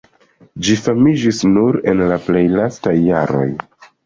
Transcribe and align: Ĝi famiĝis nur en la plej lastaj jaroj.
Ĝi 0.67 0.77
famiĝis 0.85 1.41
nur 1.49 1.77
en 1.93 2.01
la 2.13 2.19
plej 2.29 2.43
lastaj 2.55 2.97
jaroj. 3.11 3.47